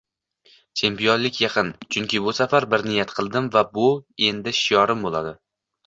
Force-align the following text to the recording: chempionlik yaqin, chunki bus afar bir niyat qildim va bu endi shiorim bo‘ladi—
chempionlik 0.79 1.37
yaqin, 1.43 1.69
chunki 1.95 2.23
bus 2.29 2.41
afar 2.47 2.69
bir 2.73 2.87
niyat 2.89 3.15
qildim 3.21 3.53
va 3.59 3.67
bu 3.79 3.89
endi 4.33 4.59
shiorim 4.65 5.07
bo‘ladi— 5.09 5.41